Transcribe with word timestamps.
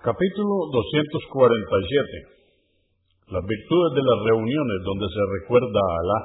Capítulo 0.00 0.72
247. 0.72 3.36
Las 3.36 3.44
virtudes 3.44 3.90
de 3.92 4.00
las 4.00 4.18
reuniones 4.32 4.80
donde 4.80 5.04
se 5.12 5.24
recuerda 5.28 5.76
a 5.76 5.96
Alá. 6.00 6.20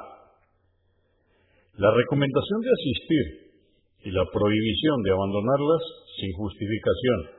La 1.84 1.92
recomendación 1.92 2.64
de 2.64 2.72
asistir 2.72 3.24
y 4.00 4.16
la 4.16 4.24
prohibición 4.32 4.96
de 5.04 5.12
abandonarlas 5.12 6.08
sin 6.16 6.32
justificación. 6.40 7.36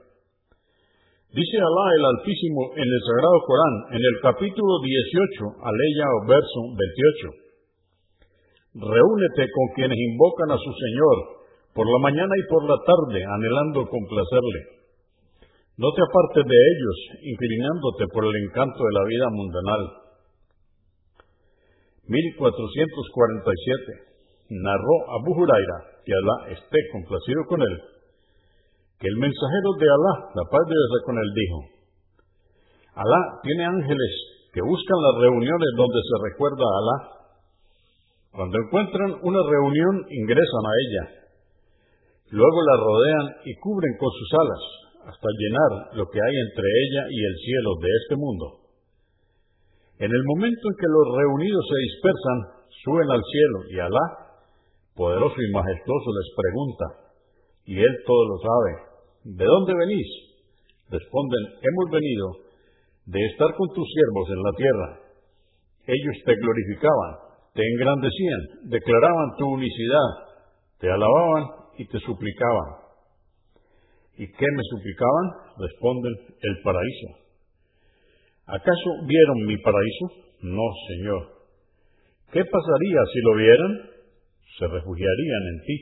Dice 1.34 1.58
Alá 1.58 1.86
el 1.98 2.06
Altísimo 2.06 2.70
en 2.86 2.86
el 2.86 3.02
Sagrado 3.02 3.40
Corán, 3.42 3.98
en 3.98 4.04
el 4.06 4.16
capítulo 4.22 4.78
18, 5.42 5.42
aleya 5.42 6.06
o 6.06 6.20
verso 6.22 6.60
28. 8.78 8.94
Reúnete 8.94 9.42
con 9.42 9.66
quienes 9.74 9.98
invocan 9.98 10.54
a 10.54 10.62
su 10.62 10.70
Señor 10.70 11.50
por 11.74 11.90
la 11.90 11.98
mañana 11.98 12.30
y 12.30 12.46
por 12.46 12.62
la 12.62 12.78
tarde, 12.86 13.26
anhelando 13.26 13.90
complacerle 13.90 14.77
no 15.78 15.94
te 15.94 16.02
apartes 16.02 16.42
de 16.42 16.58
ellos, 16.58 16.98
inclinándote 17.22 18.10
por 18.10 18.26
el 18.26 18.34
encanto 18.50 18.82
de 18.82 18.94
la 18.98 19.06
vida 19.06 19.30
mundanal. 19.30 20.10
1447. 22.10 24.58
Narró 24.58 24.96
Abu 25.22 25.38
Huraira, 25.38 26.02
que 26.02 26.18
Alá 26.18 26.58
esté 26.58 26.82
complacido 26.90 27.46
con 27.46 27.62
él, 27.62 27.76
que 28.98 29.06
el 29.06 29.22
mensajero 29.22 29.70
de 29.78 29.86
Alá, 29.86 30.34
la 30.34 30.50
paz 30.50 30.66
de 30.66 30.74
Dios 30.74 30.98
con 31.06 31.14
él, 31.14 31.30
dijo, 31.46 31.60
Alá 32.98 33.38
tiene 33.46 33.70
ángeles 33.70 34.14
que 34.50 34.66
buscan 34.66 34.98
las 34.98 35.30
reuniones 35.30 35.72
donde 35.78 36.02
se 36.02 36.16
recuerda 36.26 36.66
a 36.66 36.78
Alá. 36.82 36.98
Cuando 38.34 38.58
encuentran 38.66 39.14
una 39.22 39.46
reunión, 39.46 40.10
ingresan 40.10 40.66
a 40.66 40.74
ella. 40.82 41.04
Luego 42.34 42.60
la 42.66 42.76
rodean 42.82 43.46
y 43.46 43.54
cubren 43.62 43.94
con 44.02 44.10
sus 44.10 44.34
alas 44.42 44.87
hasta 45.08 45.30
llenar 45.40 45.72
lo 45.96 46.06
que 46.12 46.20
hay 46.20 46.36
entre 46.36 46.68
ella 46.68 47.04
y 47.08 47.20
el 47.24 47.36
cielo 47.40 47.72
de 47.80 47.90
este 48.04 48.16
mundo. 48.20 48.46
En 50.04 50.12
el 50.12 50.24
momento 50.36 50.64
en 50.68 50.76
que 50.76 50.92
los 50.92 51.08
reunidos 51.16 51.64
se 51.64 51.80
dispersan, 51.80 52.40
suben 52.84 53.10
al 53.10 53.24
cielo 53.24 53.58
y 53.72 53.76
Alá, 53.80 54.06
poderoso 54.96 55.40
y 55.40 55.52
majestuoso, 55.56 56.08
les 56.12 56.30
pregunta, 56.36 56.86
y 57.66 57.76
Él 57.80 57.94
todo 58.06 58.24
lo 58.28 58.38
sabe, 58.44 58.72
¿de 59.32 59.46
dónde 59.46 59.74
venís? 59.80 60.10
Responden, 60.92 61.44
hemos 61.56 61.88
venido 61.92 62.28
de 63.08 63.20
estar 63.32 63.48
con 63.56 63.68
tus 63.72 63.88
siervos 63.88 64.28
en 64.30 64.42
la 64.44 64.54
tierra. 64.60 64.90
Ellos 65.88 66.16
te 66.26 66.36
glorificaban, 66.36 67.12
te 67.56 67.64
engrandecían, 67.64 68.70
declaraban 68.70 69.30
tu 69.40 69.48
unicidad, 69.56 70.10
te 70.80 70.92
alababan 70.92 71.44
y 71.78 71.88
te 71.88 72.00
suplicaban. 72.00 72.87
¿Y 74.18 74.26
qué 74.26 74.46
me 74.56 74.64
suplicaban? 74.72 75.26
Responden, 75.58 76.14
el 76.42 76.62
paraíso. 76.64 77.08
¿Acaso 78.48 78.90
vieron 79.06 79.46
mi 79.46 79.58
paraíso? 79.58 80.06
No, 80.42 80.64
Señor. 80.90 81.22
¿Qué 82.32 82.42
pasaría 82.44 83.00
si 83.14 83.20
lo 83.22 83.36
vieran? 83.36 83.72
Se 84.58 84.68
refugiarían 84.68 85.44
en 85.54 85.62
ti. 85.66 85.78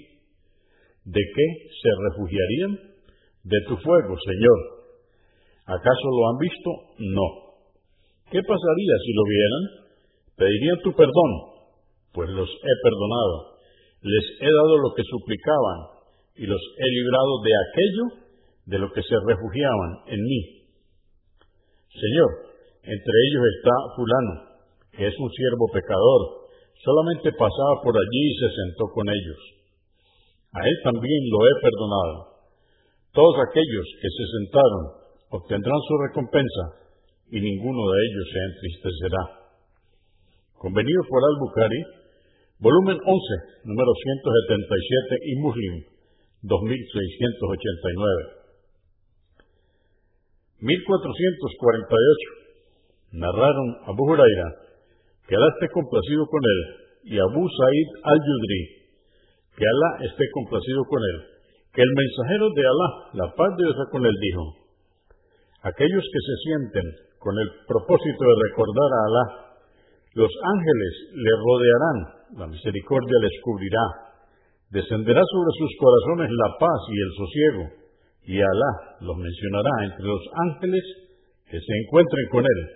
¿De 1.06 1.22
qué 1.22 1.48
se 1.82 1.90
refugiarían? 2.10 2.72
De 3.44 3.60
tu 3.68 3.78
fuego, 3.78 4.16
Señor. 4.20 4.60
¿Acaso 5.66 6.06
lo 6.12 6.30
han 6.30 6.38
visto? 6.38 6.70
No. 7.00 7.28
¿Qué 8.32 8.42
pasaría 8.42 8.96
si 9.06 9.12
lo 9.14 9.24
vieran? 9.30 9.64
Pedirían 10.36 10.80
tu 10.84 10.92
perdón, 10.94 11.32
pues 12.12 12.30
los 12.30 12.50
he 12.50 12.74
perdonado. 12.84 13.56
Les 14.02 14.26
he 14.42 14.52
dado 14.52 14.78
lo 14.78 14.94
que 14.94 15.04
suplicaban 15.04 15.80
y 16.36 16.46
los 16.46 16.60
he 16.60 16.90
librado 16.90 17.42
de 17.42 17.52
aquello 17.56 18.25
de 18.66 18.80
lo 18.80 18.92
que 18.92 19.02
se 19.02 19.16
refugiaban 19.28 19.92
en 20.08 20.22
mí. 20.22 20.66
Señor, 21.90 22.30
entre 22.82 23.16
ellos 23.30 23.44
está 23.58 23.76
fulano, 23.96 24.34
que 24.92 25.08
es 25.08 25.16
un 25.18 25.32
siervo 25.32 25.70
pecador, 25.74 26.50
solamente 26.84 27.32
pasaba 27.34 27.82
por 27.82 27.96
allí 27.96 28.30
y 28.30 28.36
se 28.38 28.50
sentó 28.50 28.90
con 28.94 29.10
ellos. 29.10 29.40
A 30.54 30.62
él 30.66 30.78
también 30.84 31.30
lo 31.32 31.46
he 31.46 31.54
perdonado. 31.62 32.36
Todos 33.12 33.36
aquellos 33.48 33.86
que 34.02 34.10
se 34.12 34.26
sentaron 34.38 34.84
obtendrán 35.30 35.80
su 35.88 35.98
recompensa 36.10 36.64
y 37.32 37.40
ninguno 37.42 37.90
de 37.90 37.98
ellos 38.06 38.28
se 38.30 38.40
entristecerá. 38.44 39.24
Convenido 40.58 41.02
por 41.10 41.24
Al-Bukhari, 41.24 41.82
volumen 42.60 42.98
11, 42.98 43.08
número 43.66 43.94
177 43.94 45.18
y 45.26 45.36
Muslim, 45.42 45.84
2689. 46.44 48.45
1448. 50.66 53.22
Narraron 53.22 53.86
Abu 53.86 54.02
Huraira, 54.10 54.50
que 55.30 55.36
Alá 55.36 55.48
esté 55.54 55.70
complacido 55.70 56.26
con 56.26 56.42
él, 56.42 56.60
y 57.06 57.22
Abu 57.22 57.46
Sa'id 57.46 57.90
al-Yudri, 58.02 58.90
que 59.56 59.64
Alá 59.64 59.90
esté 60.10 60.26
complacido 60.34 60.84
con 60.90 61.00
él, 61.00 61.18
que 61.70 61.82
el 61.82 61.94
mensajero 61.94 62.50
de 62.50 62.66
Alá, 62.66 62.90
la 63.14 63.34
paz 63.38 63.56
de 63.58 63.64
Dios 63.64 63.78
con 63.92 64.06
él, 64.06 64.16
dijo, 64.20 64.44
aquellos 65.62 66.02
que 66.02 66.22
se 66.26 66.36
sienten 66.50 66.86
con 67.22 67.38
el 67.38 67.46
propósito 67.70 68.26
de 68.26 68.42
recordar 68.50 68.90
a 68.90 69.06
Alá, 69.06 69.26
los 70.16 70.32
ángeles 70.32 70.94
le 71.14 71.34
rodearán, 71.46 71.98
la 72.42 72.48
misericordia 72.48 73.20
les 73.22 73.38
cubrirá, 73.44 73.86
descenderá 74.72 75.22
sobre 75.22 75.52
sus 75.62 75.72
corazones 75.78 76.32
la 76.32 76.58
paz 76.58 76.82
y 76.90 76.98
el 76.98 77.12
sosiego, 77.14 77.85
y 78.26 78.42
Alá 78.42 78.98
los 79.02 79.18
mencionará 79.18 79.86
entre 79.86 80.04
los 80.04 80.22
ángeles 80.50 80.84
que 81.46 81.60
se 81.62 81.74
encuentren 81.86 82.26
con 82.32 82.42
él. 82.42 82.70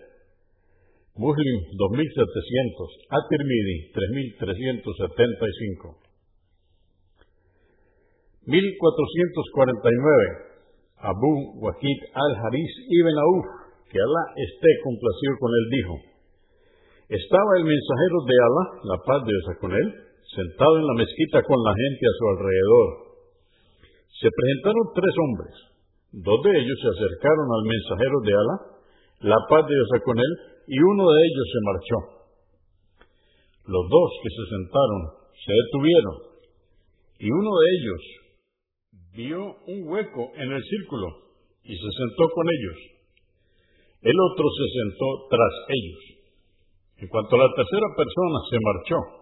Muslim 1.18 1.58
2700, 1.74 3.10
At-Tirmidhi 3.10 3.90
3375. 3.92 5.98
1449. 8.46 10.46
Abu 11.02 11.58
Waqid 11.66 12.00
al-Haris 12.14 12.74
ibn 12.88 13.18
Auf, 13.18 13.74
que 13.90 13.98
Alá 13.98 14.38
esté 14.38 14.70
complacido 14.84 15.34
con 15.40 15.50
él, 15.50 15.70
dijo, 15.72 15.98
estaba 17.10 17.58
el 17.58 17.66
mensajero 17.66 18.22
de 18.22 18.38
Alá, 18.38 18.86
la 18.86 19.02
paz 19.02 19.26
de 19.26 19.34
Dios 19.34 19.58
con 19.60 19.74
él, 19.74 20.14
sentado 20.30 20.78
en 20.78 20.86
la 20.86 20.94
mezquita 20.94 21.42
con 21.42 21.58
la 21.64 21.74
gente 21.74 22.06
a 22.06 22.14
su 22.14 22.30
alrededor 22.38 23.09
se 24.10 24.28
presentaron 24.30 24.94
tres 24.96 25.14
hombres. 25.22 25.54
Dos 26.12 26.40
de 26.42 26.52
ellos 26.58 26.78
se 26.82 26.90
acercaron 26.90 27.48
al 27.54 27.64
mensajero 27.70 28.18
de 28.26 28.34
Alá, 28.34 28.58
la 29.30 29.40
paz 29.50 29.68
de 29.68 29.74
Dios 29.74 29.90
con 30.04 30.18
él, 30.18 30.34
y 30.68 30.78
uno 30.80 31.06
de 31.06 31.20
ellos 31.22 31.48
se 31.54 31.62
marchó. 31.66 31.98
Los 33.70 33.86
dos 33.90 34.10
que 34.24 34.30
se 34.34 34.46
sentaron 34.50 35.02
se 35.38 35.54
detuvieron, 35.54 36.16
y 37.20 37.28
uno 37.30 37.52
de 37.60 37.68
ellos 37.78 38.02
vio 39.14 39.40
un 39.68 39.80
hueco 39.88 40.32
en 40.36 40.52
el 40.52 40.64
círculo 40.64 41.08
y 41.64 41.76
se 41.76 41.90
sentó 41.92 42.24
con 42.34 42.48
ellos. 42.48 42.78
El 44.02 44.16
otro 44.16 44.46
se 44.58 44.66
sentó 44.80 45.08
tras 45.30 45.54
ellos. 45.70 46.02
En 46.98 47.08
cuanto 47.08 47.36
a 47.36 47.40
la 47.40 47.54
tercera 47.56 47.88
persona, 47.96 48.38
se 48.50 48.58
marchó. 48.58 49.19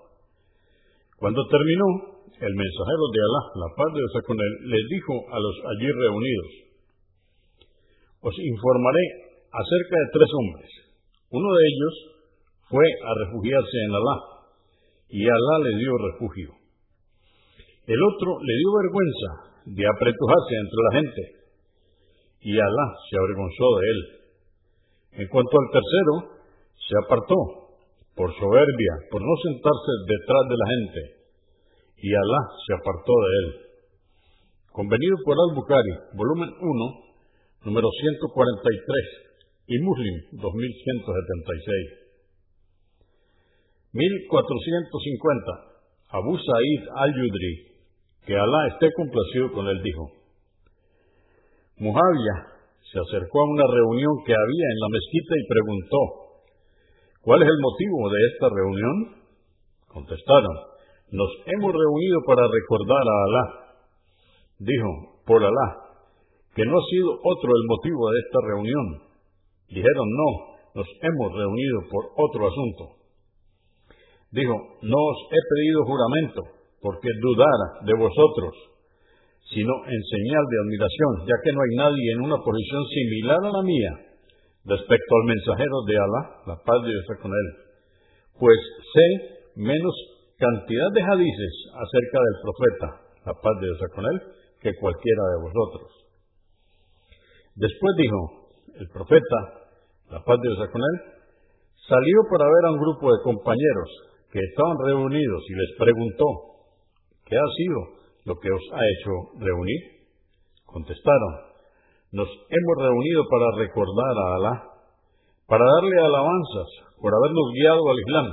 Cuando 1.17 1.41
terminó, 1.49 2.17
el 2.37 2.53
mensajero 2.53 3.03
de 3.09 3.19
Alá, 3.25 3.41
la 3.65 3.69
paz 3.73 3.89
de 3.89 3.97
Dios 3.97 4.13
con 4.21 4.37
él, 4.37 4.53
les 4.69 4.85
dijo 4.85 5.13
a 5.33 5.37
los 5.41 5.55
allí 5.65 5.89
reunidos, 5.89 6.51
os 8.21 8.35
informaré 8.37 9.05
acerca 9.49 9.95
de 9.97 10.11
tres 10.13 10.29
hombres. 10.37 10.69
Uno 11.33 11.49
de 11.57 11.63
ellos 11.65 11.93
fue 12.69 12.85
a 12.85 13.11
refugiarse 13.25 13.77
en 13.81 13.91
Alá, 13.97 14.17
y 15.09 15.25
Alá 15.25 15.55
le 15.65 15.73
dio 15.81 15.91
refugio. 15.97 16.49
El 17.87 17.99
otro 18.13 18.37
le 18.37 18.53
dio 18.53 18.69
vergüenza 18.77 19.29
de 19.73 19.83
apretujarse 19.89 20.53
entre 20.53 20.81
la 20.85 20.91
gente, 21.01 21.23
y 22.45 22.53
Alá 22.61 22.87
se 23.09 23.17
avergonzó 23.17 23.65
de 23.81 23.83
él. 23.89 23.99
En 25.23 25.27
cuanto 25.29 25.49
al 25.57 25.69
tercero, 25.73 26.13
se 26.77 26.93
apartó 27.01 27.66
por 28.17 28.33
soberbia, 28.33 28.93
por 29.11 29.21
no 29.21 29.35
sentarse 29.45 29.91
detrás 30.09 30.43
de 30.49 30.57
la 30.57 30.67
gente 30.73 31.17
y 31.97 32.13
Alá 32.13 32.41
se 32.65 32.73
apartó 32.73 33.13
de 33.13 33.31
él. 33.41 33.47
Convenido 34.71 35.17
por 35.25 35.33
Al-Bukhari, 35.33 35.93
volumen 36.13 36.49
1, 36.53 36.61
número 37.65 37.89
143, 37.89 39.73
y 39.73 39.79
Muslim, 39.81 40.15
2176. 40.37 42.07
1450. 43.93 45.67
Abu 46.09 46.37
Sa'id 46.37 46.81
al-Yudri, 46.95 47.53
que 48.25 48.35
Alá 48.37 48.67
esté 48.67 48.87
complacido 48.93 49.51
con 49.53 49.67
él, 49.67 49.81
dijo, 49.81 50.11
Mujaviya 51.77 52.53
se 52.93 52.99
acercó 52.99 53.41
a 53.41 53.49
una 53.49 53.65
reunión 53.67 54.13
que 54.25 54.33
había 54.33 54.67
en 54.71 54.79
la 54.79 54.89
mezquita 54.93 55.33
y 55.35 55.47
preguntó, 55.49 56.26
¿cuál 57.27 57.43
es 57.43 57.49
el 57.51 57.59
motivo 57.59 58.07
de 58.07 58.19
esta 58.31 58.47
reunión? 58.47 58.95
Contestaron, 59.91 60.55
nos 61.11 61.27
hemos 61.43 61.71
reunido 61.75 62.17
para 62.23 62.47
recordar 62.47 63.03
a 63.03 63.17
Alá. 63.27 63.45
Dijo, 64.63 65.19
por 65.27 65.43
Alá, 65.43 65.67
que 66.55 66.63
no 66.63 66.71
ha 66.71 66.83
sido 66.87 67.19
otro 67.19 67.51
el 67.51 67.65
motivo 67.67 68.01
de 68.15 68.19
esta 68.23 68.39
reunión. 68.47 68.85
Dijeron, 69.67 70.07
no, 70.07 70.29
nos 70.79 70.87
hemos 70.87 71.27
reunido 71.35 71.77
por 71.91 72.15
otro 72.15 72.47
asunto. 72.47 72.95
Dijo, 74.31 74.55
no 74.87 74.95
os 74.95 75.19
he 75.27 75.41
pedido 75.51 75.83
juramento, 75.83 76.41
porque 76.79 77.11
dudara 77.19 77.83
de 77.83 77.93
vosotros, 78.07 78.55
sino 79.51 79.73
en 79.83 79.99
señal 79.99 80.43
de 80.47 80.59
admiración, 80.63 81.27
ya 81.27 81.35
que 81.43 81.51
no 81.51 81.59
hay 81.59 81.75
nadie 81.75 82.07
en 82.15 82.21
una 82.23 82.39
posición 82.39 82.83
similar 82.87 83.39
a 83.43 83.51
la 83.51 83.63
mía 83.63 84.06
respecto 84.67 85.11
al 85.15 85.25
mensajero 85.31 85.77
de 85.87 85.95
Alá, 85.95 86.21
la 86.51 86.57
paz 86.59 86.79
de 86.83 86.91
Dios 86.91 87.07
con 87.21 87.31
él. 87.31 87.47
Pues 88.37 88.59
sé 88.93 89.07
menos 89.55 89.95
cantidad 90.37 90.89
de 90.93 91.01
hadices 91.01 91.55
acerca 91.71 92.19
del 92.19 92.37
profeta, 92.43 92.87
la 93.25 93.33
paz 93.33 93.55
de 93.59 93.65
Dios 93.67 93.81
con 93.95 94.05
él, 94.05 94.17
que 94.61 94.75
cualquiera 94.75 95.23
de 95.23 95.41
vosotros. 95.41 95.89
Después 97.55 97.93
dijo, 97.97 98.19
el 98.75 98.87
profeta, 98.89 99.39
la 100.11 100.21
paz 100.21 100.37
de 100.43 100.47
Dios 100.51 100.69
con 100.69 100.81
él, 100.83 100.97
salió 101.87 102.17
para 102.29 102.45
ver 102.45 102.63
a 102.67 102.71
un 102.75 102.79
grupo 102.79 103.07
de 103.07 103.23
compañeros 103.23 103.89
que 104.31 104.39
estaban 104.39 104.77
reunidos 104.83 105.43
y 105.47 105.53
les 105.55 105.71
preguntó, 105.79 106.25
¿qué 107.25 107.35
ha 107.37 107.49
sido 107.55 107.79
lo 108.25 108.35
que 108.35 108.51
os 108.51 108.63
ha 108.73 108.83
hecho 108.83 109.11
reunir? 109.39 109.81
Contestaron, 110.65 111.46
nos 112.11 112.27
hemos 112.27 112.75
reunido 112.79 113.23
para 113.29 113.67
recordar 113.67 114.15
a 114.15 114.35
Alá, 114.35 114.55
para 115.47 115.63
darle 115.63 115.97
alabanzas 115.99 116.67
por 117.01 117.11
habernos 117.13 117.47
guiado 117.53 117.83
al 117.89 117.99
Islam 117.99 118.27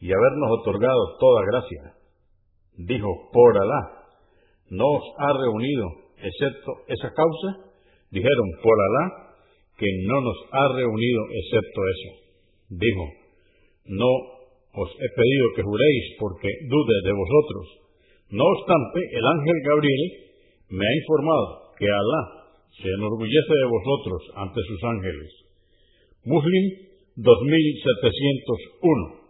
y 0.00 0.12
habernos 0.12 0.50
otorgado 0.60 1.16
toda 1.18 1.44
gracia. 1.44 1.82
Dijo, 2.78 3.08
por 3.32 3.56
Alá, 3.56 3.80
¿no 4.70 4.84
os 4.84 5.04
ha 5.18 5.32
reunido 5.38 5.86
excepto 6.16 6.72
esa 6.88 7.12
causa? 7.12 7.72
Dijeron, 8.10 8.48
por 8.62 8.76
Alá, 8.80 9.34
que 9.76 9.86
no 10.08 10.20
nos 10.20 10.36
ha 10.52 10.68
reunido 10.74 11.20
excepto 11.32 11.80
eso. 11.92 12.10
Dijo, 12.70 13.04
no 13.86 14.12
os 14.76 14.90
he 14.92 15.08
pedido 15.16 15.46
que 15.54 15.62
juréis 15.62 16.04
porque 16.18 16.48
dude 16.68 16.96
de 17.04 17.12
vosotros. 17.12 17.64
No 18.30 18.44
obstante, 18.44 19.00
el 19.12 19.24
ángel 19.24 19.58
Gabriel 19.64 20.02
me 20.70 20.84
ha 20.84 20.96
informado 21.00 21.72
que 21.78 21.86
Alá 21.86 22.35
se 22.80 22.88
enorgullece 22.88 23.54
de 23.54 23.66
vosotros 23.66 24.22
ante 24.36 24.62
sus 24.62 24.82
ángeles. 24.84 25.32
Muslim 26.24 26.72
2701 27.16 29.25